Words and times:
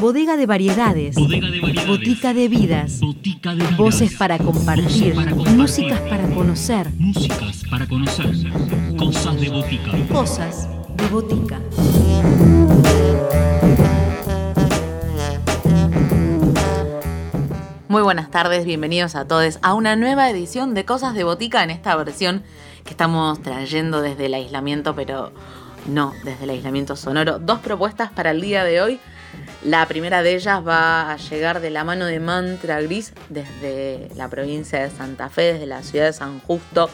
Bodega 0.00 0.36
de 0.36 0.46
variedades. 0.46 1.16
Bodega 1.16 1.50
de 1.50 1.60
variedades. 1.60 1.88
Botica 1.88 2.34
de 2.34 2.48
vidas. 2.48 3.00
Botica 3.00 3.50
de 3.50 3.62
vidas. 3.62 3.76
Voces 3.76 4.14
para 4.14 4.38
compartir. 4.38 5.14
Voces 5.14 5.14
para 5.14 5.30
compartir. 5.32 5.56
Músicas 5.56 6.00
para 6.00 6.28
conocer. 6.28 6.92
Músicas 6.98 7.62
para 7.68 7.86
conocer. 7.86 8.26
Cosas 8.96 9.40
de 9.40 9.48
botica. 9.48 9.90
Cosas 10.12 10.68
de 10.96 11.08
botica. 11.08 11.60
Muy 17.88 18.02
buenas 18.02 18.30
tardes, 18.30 18.64
bienvenidos 18.64 19.14
a 19.14 19.26
todos 19.26 19.58
a 19.62 19.74
una 19.74 19.96
nueva 19.96 20.28
edición 20.28 20.74
de 20.74 20.84
Cosas 20.84 21.14
de 21.14 21.24
Botica 21.24 21.64
en 21.64 21.70
esta 21.70 21.96
versión 21.96 22.42
que 22.84 22.90
estamos 22.90 23.40
trayendo 23.40 24.02
desde 24.02 24.26
el 24.26 24.34
aislamiento, 24.34 24.94
pero 24.94 25.32
no 25.88 26.12
desde 26.24 26.44
el 26.44 26.50
aislamiento 26.50 26.96
sonoro. 26.96 27.38
Dos 27.38 27.60
propuestas 27.60 28.10
para 28.10 28.30
el 28.30 28.40
día 28.40 28.64
de 28.64 28.80
hoy. 28.80 29.00
La 29.64 29.86
primera 29.86 30.22
de 30.22 30.34
ellas 30.34 30.66
va 30.66 31.12
a 31.12 31.16
llegar 31.16 31.60
de 31.60 31.70
la 31.70 31.84
mano 31.84 32.06
de 32.06 32.20
Mantra 32.20 32.80
Gris 32.80 33.12
desde 33.28 34.08
la 34.16 34.28
provincia 34.28 34.80
de 34.80 34.90
Santa 34.90 35.28
Fe, 35.28 35.54
desde 35.54 35.66
la 35.66 35.82
ciudad 35.82 36.06
de 36.06 36.12
San 36.12 36.40
Justo. 36.40 36.88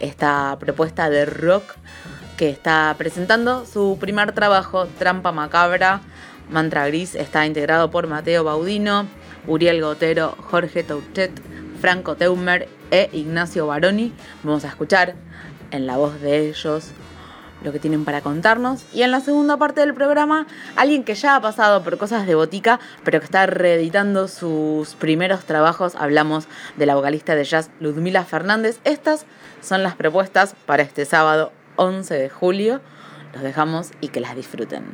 Esta 0.00 0.56
propuesta 0.58 1.10
de 1.10 1.24
rock 1.26 1.74
que 2.36 2.48
está 2.50 2.94
presentando 2.98 3.66
su 3.66 3.98
primer 4.00 4.32
trabajo, 4.32 4.86
Trampa 4.98 5.32
Macabra. 5.32 6.00
Mantra 6.50 6.86
Gris 6.86 7.14
está 7.14 7.46
integrado 7.46 7.90
por 7.90 8.06
Mateo 8.06 8.44
Baudino, 8.44 9.06
Uriel 9.46 9.80
Gotero, 9.80 10.36
Jorge 10.50 10.82
Touchet, 10.82 11.32
Franco 11.80 12.16
Teumer 12.16 12.68
e 12.90 13.10
Ignacio 13.12 13.66
Baroni. 13.66 14.12
Vamos 14.42 14.64
a 14.64 14.68
escuchar 14.68 15.14
en 15.70 15.86
la 15.86 15.96
voz 15.96 16.20
de 16.20 16.48
ellos 16.48 16.92
lo 17.62 17.72
que 17.72 17.78
tienen 17.78 18.04
para 18.04 18.20
contarnos. 18.20 18.84
Y 18.92 19.02
en 19.02 19.10
la 19.10 19.20
segunda 19.20 19.56
parte 19.56 19.80
del 19.80 19.94
programa, 19.94 20.46
alguien 20.76 21.04
que 21.04 21.14
ya 21.14 21.36
ha 21.36 21.40
pasado 21.40 21.82
por 21.82 21.98
cosas 21.98 22.26
de 22.26 22.34
botica, 22.34 22.80
pero 23.04 23.20
que 23.20 23.24
está 23.24 23.46
reeditando 23.46 24.28
sus 24.28 24.94
primeros 24.94 25.44
trabajos. 25.44 25.94
Hablamos 25.96 26.46
de 26.76 26.86
la 26.86 26.94
vocalista 26.94 27.34
de 27.34 27.44
jazz 27.44 27.70
Ludmila 27.80 28.24
Fernández. 28.24 28.80
Estas 28.84 29.26
son 29.60 29.82
las 29.82 29.94
propuestas 29.94 30.54
para 30.66 30.82
este 30.82 31.04
sábado 31.04 31.52
11 31.76 32.14
de 32.14 32.28
julio. 32.28 32.80
Los 33.32 33.42
dejamos 33.42 33.90
y 34.00 34.08
que 34.08 34.20
las 34.20 34.36
disfruten. 34.36 34.84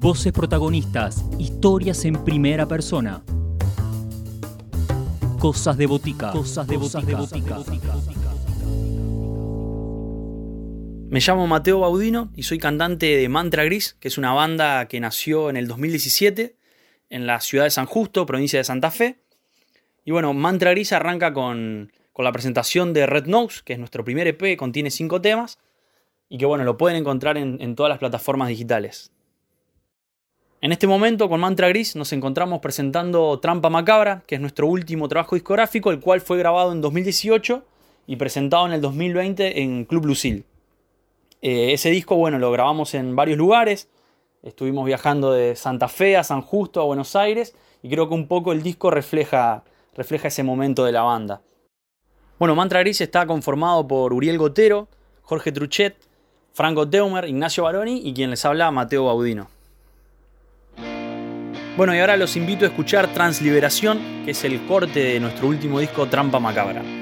Voces 0.00 0.32
protagonistas. 0.32 1.24
Historias 1.38 2.04
en 2.04 2.24
primera 2.24 2.66
persona. 2.66 3.22
Cosas 5.38 5.76
de 5.76 5.86
botica. 5.86 6.32
Cosas 6.32 6.66
de 6.66 6.76
botica. 6.76 7.16
Me 11.10 11.20
llamo 11.20 11.46
Mateo 11.46 11.78
Baudino 11.78 12.32
y 12.34 12.42
soy 12.42 12.58
cantante 12.58 13.16
de 13.16 13.28
Mantra 13.28 13.62
Gris, 13.62 13.96
que 14.00 14.08
es 14.08 14.18
una 14.18 14.32
banda 14.32 14.88
que 14.88 14.98
nació 14.98 15.48
en 15.48 15.56
el 15.56 15.68
2017 15.68 16.56
en 17.10 17.26
la 17.28 17.40
ciudad 17.40 17.64
de 17.64 17.70
San 17.70 17.86
Justo, 17.86 18.26
provincia 18.26 18.58
de 18.58 18.64
Santa 18.64 18.90
Fe. 18.90 19.20
Y 20.04 20.10
bueno, 20.10 20.34
Mantra 20.34 20.72
Gris 20.72 20.92
arranca 20.92 21.32
con, 21.32 21.92
con 22.12 22.24
la 22.24 22.32
presentación 22.32 22.92
de 22.92 23.06
Red 23.06 23.26
Nose, 23.26 23.60
que 23.64 23.74
es 23.74 23.78
nuestro 23.78 24.04
primer 24.04 24.26
EP, 24.26 24.56
contiene 24.56 24.90
cinco 24.90 25.20
temas 25.20 25.60
y 26.28 26.38
que 26.38 26.46
bueno, 26.46 26.64
lo 26.64 26.76
pueden 26.76 26.98
encontrar 26.98 27.38
en, 27.38 27.58
en 27.60 27.76
todas 27.76 27.90
las 27.90 28.00
plataformas 28.00 28.48
digitales. 28.48 29.12
En 30.60 30.72
este 30.72 30.88
momento 30.88 31.28
con 31.28 31.38
Mantra 31.38 31.68
Gris 31.68 31.94
nos 31.94 32.12
encontramos 32.12 32.58
presentando 32.58 33.38
Trampa 33.38 33.70
Macabra, 33.70 34.24
que 34.26 34.34
es 34.34 34.40
nuestro 34.40 34.66
último 34.66 35.06
trabajo 35.06 35.36
discográfico, 35.36 35.92
el 35.92 36.00
cual 36.00 36.20
fue 36.20 36.36
grabado 36.36 36.72
en 36.72 36.80
2018 36.80 37.62
y 38.08 38.16
presentado 38.16 38.66
en 38.66 38.72
el 38.72 38.80
2020 38.80 39.62
en 39.62 39.84
Club 39.84 40.06
Lucille. 40.06 40.42
Eh, 41.42 41.74
ese 41.74 41.90
disco, 41.90 42.16
bueno, 42.16 42.40
lo 42.40 42.50
grabamos 42.50 42.94
en 42.94 43.14
varios 43.14 43.38
lugares, 43.38 43.88
estuvimos 44.42 44.84
viajando 44.84 45.30
de 45.30 45.54
Santa 45.54 45.86
Fe 45.86 46.16
a 46.16 46.24
San 46.24 46.42
Justo 46.42 46.80
a 46.80 46.86
Buenos 46.86 47.14
Aires 47.14 47.54
y 47.80 47.88
creo 47.88 48.08
que 48.08 48.14
un 48.14 48.26
poco 48.26 48.50
el 48.50 48.64
disco 48.64 48.90
refleja, 48.90 49.62
refleja 49.94 50.26
ese 50.26 50.42
momento 50.42 50.84
de 50.84 50.90
la 50.90 51.02
banda. 51.02 51.40
Bueno, 52.40 52.56
Mantra 52.56 52.80
Gris 52.80 53.00
está 53.00 53.28
conformado 53.28 53.86
por 53.86 54.12
Uriel 54.12 54.38
Gotero, 54.38 54.88
Jorge 55.22 55.52
Truchet, 55.52 55.94
Franco 56.52 56.90
Teumer, 56.90 57.26
Ignacio 57.26 57.62
Baroni 57.62 58.00
y 58.04 58.12
quien 58.12 58.30
les 58.30 58.44
habla, 58.44 58.72
Mateo 58.72 59.04
Baudino. 59.04 59.57
Bueno, 61.78 61.94
y 61.94 62.00
ahora 62.00 62.16
los 62.16 62.34
invito 62.34 62.64
a 62.64 62.68
escuchar 62.70 63.06
Transliberación, 63.12 64.24
que 64.24 64.32
es 64.32 64.42
el 64.42 64.66
corte 64.66 64.98
de 64.98 65.20
nuestro 65.20 65.46
último 65.46 65.78
disco 65.78 66.08
Trampa 66.08 66.40
Macabra. 66.40 66.97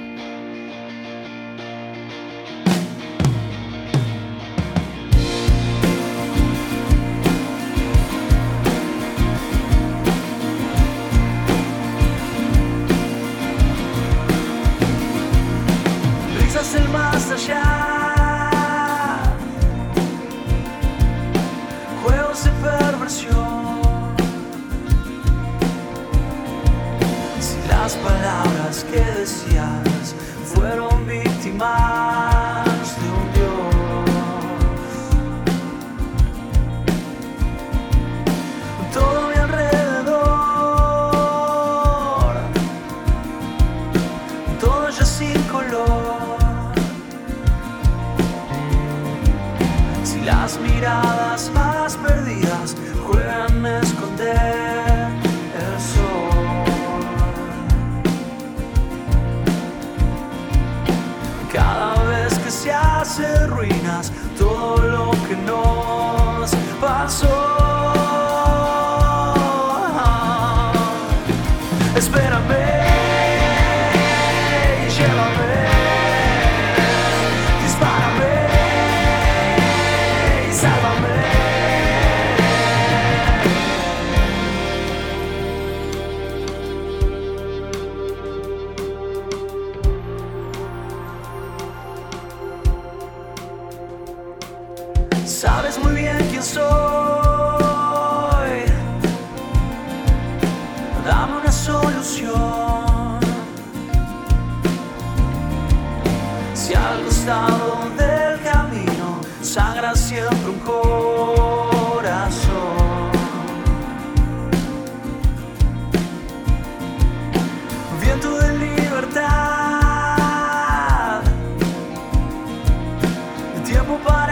Tiempo 123.87 124.03
para 124.03 124.26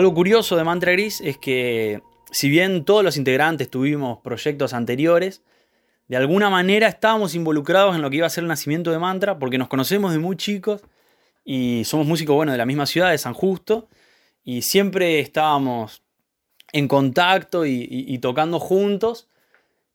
Algo 0.00 0.14
curioso 0.14 0.56
de 0.56 0.64
Mantra 0.64 0.92
Gris 0.92 1.20
es 1.20 1.36
que, 1.36 2.00
si 2.30 2.48
bien 2.48 2.86
todos 2.86 3.04
los 3.04 3.18
integrantes 3.18 3.68
tuvimos 3.68 4.20
proyectos 4.20 4.72
anteriores, 4.72 5.42
de 6.08 6.16
alguna 6.16 6.48
manera 6.48 6.88
estábamos 6.88 7.34
involucrados 7.34 7.94
en 7.94 8.00
lo 8.00 8.08
que 8.08 8.16
iba 8.16 8.26
a 8.26 8.30
ser 8.30 8.44
el 8.44 8.48
nacimiento 8.48 8.90
de 8.92 8.98
Mantra, 8.98 9.38
porque 9.38 9.58
nos 9.58 9.68
conocemos 9.68 10.12
de 10.12 10.18
muy 10.18 10.38
chicos 10.38 10.80
y 11.44 11.82
somos 11.84 12.06
músicos 12.06 12.34
bueno, 12.34 12.50
de 12.50 12.56
la 12.56 12.64
misma 12.64 12.86
ciudad, 12.86 13.10
de 13.10 13.18
San 13.18 13.34
Justo, 13.34 13.90
y 14.42 14.62
siempre 14.62 15.20
estábamos 15.20 16.02
en 16.72 16.88
contacto 16.88 17.66
y, 17.66 18.18
tocando 18.22 18.58
juntos. 18.58 19.28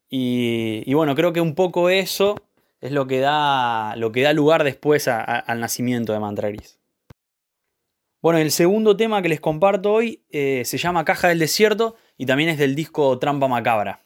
Y, 0.08 0.94
bueno, 0.94 1.16
creo 1.16 1.34
que 1.34 1.42
un 1.42 1.56
poco 1.56 1.90
eso 1.90 2.36
es 2.80 2.92
lo 2.92 3.08
que 3.08 3.22
da, 3.22 3.96
lo 3.96 4.12
que 4.12 4.22
da 4.22 4.34
lugar 4.34 4.64
después 4.64 5.08
al 5.08 5.60
nacimiento 5.60 6.14
de 6.14 6.20
Mantra 6.20 6.50
Gris. 6.50 6.78
Bueno, 8.26 8.40
el 8.40 8.50
segundo 8.50 8.98
tema 8.98 9.22
que 9.22 9.30
les 9.30 9.40
comparto 9.40 9.94
hoy 9.94 10.24
eh, 10.32 10.64
se 10.66 10.80
llama 10.80 11.06
Caja 11.06 11.28
del 11.28 11.38
Desierto 11.38 11.96
y 12.18 12.26
también 12.26 12.50
es 12.50 12.58
del 12.58 12.74
disco 12.74 13.20
Trampa 13.20 13.48
Macabra. 13.48 14.05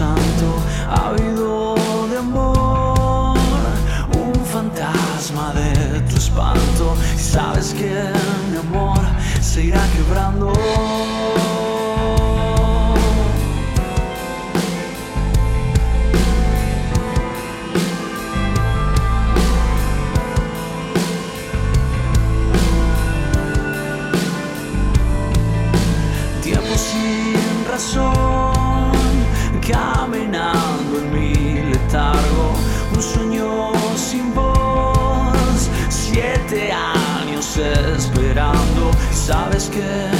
Santo, 0.00 0.48
ávido 0.88 1.74
de 2.08 2.16
amor, 2.16 3.36
un 4.16 4.34
fantasma 4.46 5.52
de 5.52 6.00
tu 6.08 6.16
espanto. 6.16 6.96
Y 7.14 7.18
sabes 7.18 7.74
que 7.74 7.92
mi 8.50 8.56
amor 8.56 8.98
se 9.42 9.64
irá 9.64 9.82
quebrando. 9.94 10.99
Sabes 39.30 39.70
que 39.70 40.19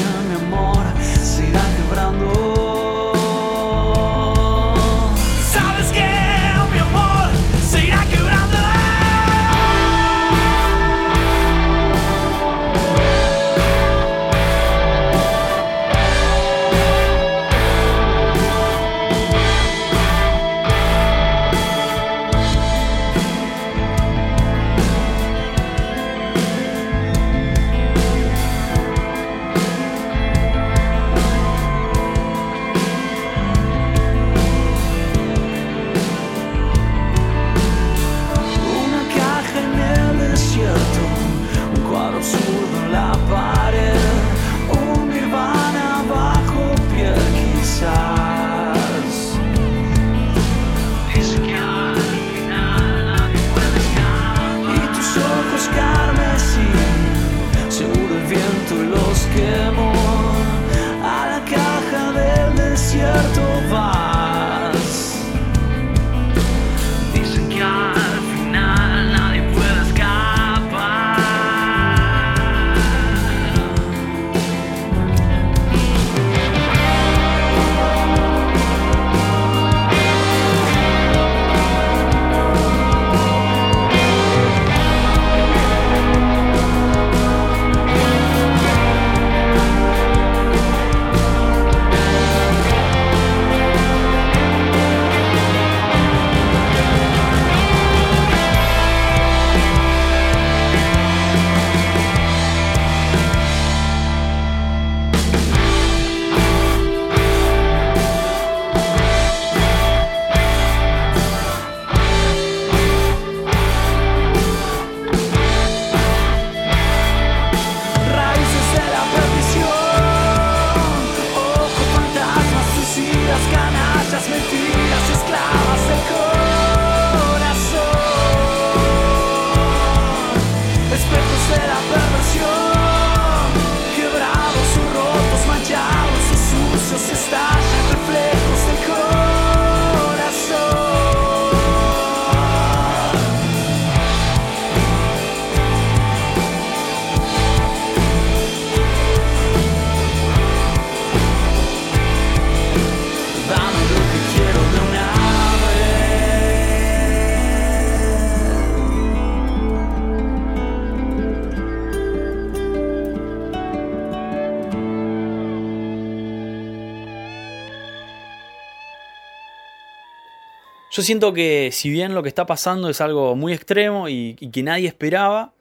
Yo 170.90 171.02
siento 171.02 171.32
que 171.32 171.70
si 171.72 171.88
bien 171.88 172.14
lo 172.14 172.22
que 172.22 172.28
está 172.28 172.46
pasando 172.46 172.88
es 172.88 173.00
algo 173.00 173.36
muy 173.36 173.52
extremo 173.52 174.08
y, 174.08 174.34
que 174.34 174.62
nadie 174.64 174.88
esperaba, 174.88 175.54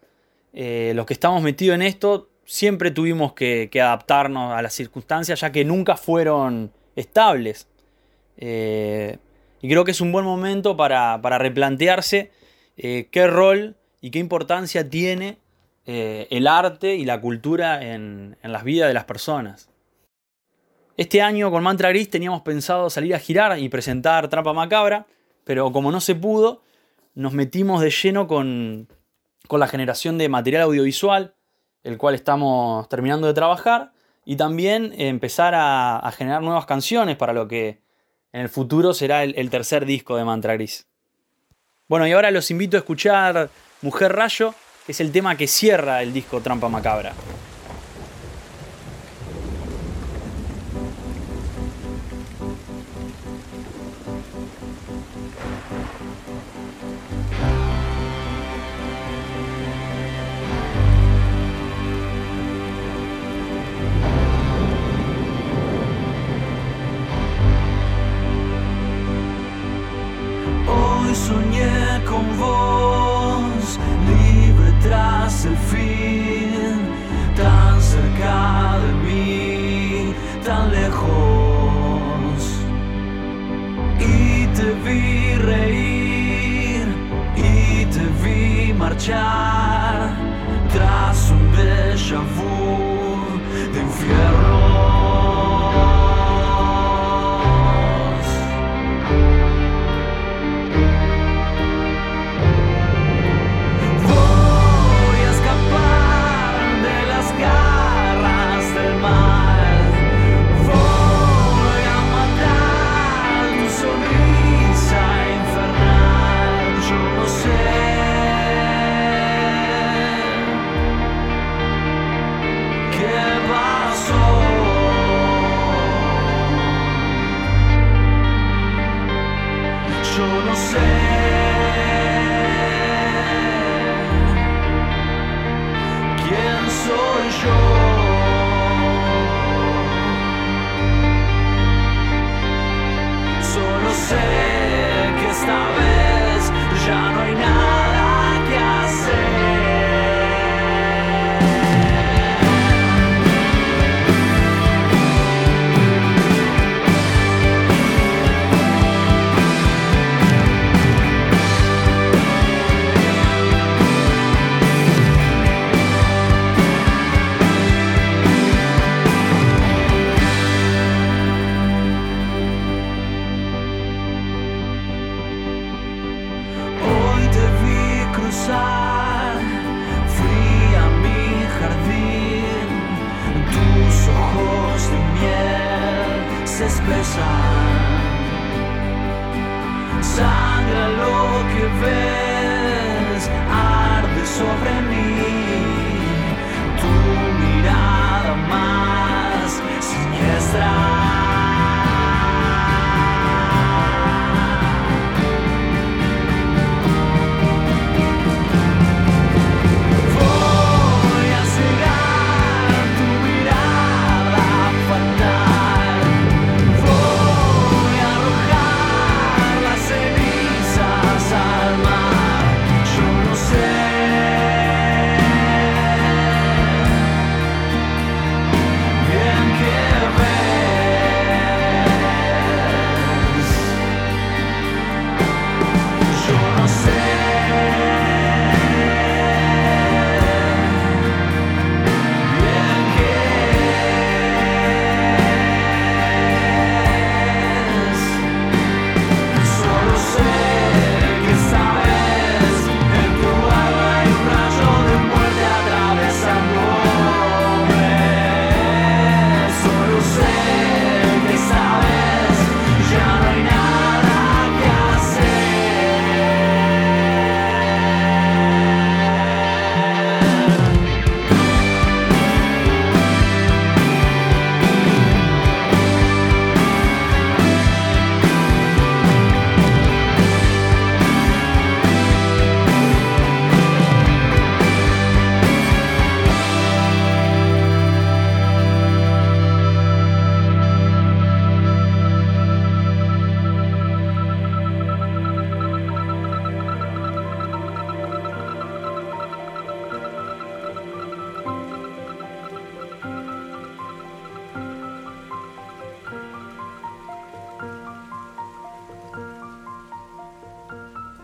eh, 0.54 0.92
los 0.96 1.06
que 1.06 1.14
estamos 1.14 1.44
metidos 1.44 1.76
en 1.76 1.84
esto 1.84 2.30
siempre 2.46 2.90
tuvimos 2.90 3.34
que, 3.34 3.70
adaptarnos 3.76 4.54
a 4.54 4.62
las 4.64 4.74
circunstancias 4.74 5.40
ya 5.40 5.52
que 5.52 5.64
nunca 5.64 5.98
fueron 5.98 6.72
estables. 6.96 7.68
Eh, 8.38 9.18
y 9.62 9.70
creo 9.70 9.86
que 9.86 9.92
es 9.92 10.02
un 10.02 10.12
buen 10.12 10.26
momento 10.26 10.76
para, 10.76 11.20
replantearse 11.38 12.32
eh, 12.78 13.08
qué 13.12 13.28
rol 13.28 13.76
y 14.02 14.10
qué 14.10 14.18
importancia 14.18 14.90
tiene 14.90 15.38
el 15.86 16.46
arte 16.46 16.98
y 16.98 17.06
la 17.06 17.20
cultura 17.20 17.84
en, 17.84 18.38
en 18.44 18.52
las 18.52 18.64
vidas 18.64 18.88
de 18.88 18.94
las 18.94 19.06
personas. 19.06 19.70
Este 20.98 21.24
año 21.24 21.50
con 21.50 21.64
Mantra 21.64 21.90
Gris 21.90 22.12
teníamos 22.12 22.42
pensado 22.42 22.92
salir 22.92 23.16
a 23.16 23.20
girar 23.20 23.58
y 23.58 23.70
presentar 23.70 24.28
Trampa 24.28 24.54
Macabra, 24.54 25.08
pero 25.44 25.72
como 25.72 25.92
no 25.92 26.02
se 26.02 26.16
pudo, 26.16 26.62
nos 27.16 27.34
metimos 27.34 27.82
de 27.82 27.90
lleno 27.90 28.28
con, 28.28 28.88
con 29.48 29.60
la 29.60 29.68
generación 29.68 30.18
de 30.18 30.30
material 30.30 30.64
audiovisual, 30.64 31.36
el 31.84 31.98
cual 31.98 32.16
estamos 32.16 32.88
terminando 32.90 33.28
de 33.28 33.34
trabajar, 33.34 33.92
y 34.26 34.36
también 34.36 34.94
empezar 34.98 35.54
a, 35.56 36.12
generar 36.16 36.44
nuevas 36.44 36.66
canciones 36.66 37.18
para 37.18 37.34
lo 37.34 37.48
que 37.48 37.82
en 38.32 38.42
el 38.42 38.50
futuro 38.50 38.94
será 38.94 39.24
el, 39.24 39.34
el 39.38 39.50
tercer 39.50 39.86
disco 39.86 40.16
de 40.18 40.24
Mantra 40.24 40.54
Gris. 40.54 40.88
Bueno, 41.88 42.06
y 42.06 42.12
ahora 42.12 42.30
los 42.30 42.52
invito 42.52 42.78
a 42.78 42.82
escuchar 42.82 43.50
Mujer 43.82 44.14
Rayo, 44.14 44.54
que 44.86 44.92
es 44.92 45.00
el 45.00 45.12
tema 45.12 45.36
que 45.36 45.48
cierra 45.48 46.04
el 46.04 46.14
disco 46.14 46.42
Trampa 46.42 46.70
Macabra. 46.70 47.14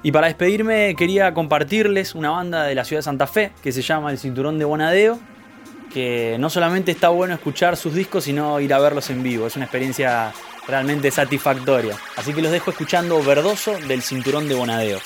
Y 0.06 0.12
para 0.12 0.28
despedirme 0.28 0.94
quería 0.96 1.34
compartirles 1.34 2.14
una 2.14 2.30
banda 2.30 2.64
de 2.66 2.76
la 2.76 2.86
ciudad 2.86 3.00
de 3.00 3.06
Santa 3.06 3.26
Fe 3.26 3.52
que 3.64 3.72
se 3.72 3.82
llama 3.82 4.12
El 4.12 4.20
Cinturón 4.20 4.60
de 4.60 4.64
Bonadeo, 4.64 5.18
que 5.92 6.38
no 6.40 6.52
solamente 6.52 6.92
está 6.92 7.10
bueno 7.10 7.34
escuchar 7.34 7.76
sus 7.76 7.96
discos, 7.96 8.26
sino 8.26 8.60
ir 8.60 8.72
a 8.76 8.78
verlos 8.78 9.10
en 9.10 9.24
vivo. 9.24 9.48
Es 9.48 9.56
una 9.56 9.66
experiencia 9.66 10.32
realmente 10.68 11.10
satisfactoria. 11.10 11.96
Así 12.18 12.36
que 12.36 12.44
los 12.44 12.52
dejo 12.52 12.70
escuchando 12.70 13.20
Verdoso 13.24 13.80
del 13.88 14.04
Cinturón 14.04 14.48
de 14.48 14.54
Bonadeo. 14.54 15.00